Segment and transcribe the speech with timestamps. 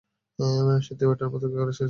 [0.81, 1.79] সত্যিই ওয়েটারে মতো করে সেজেছি?